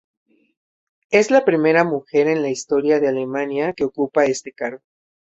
[1.11, 4.81] Es la primera mujer en la historia de Alemania que ocupa este cargo.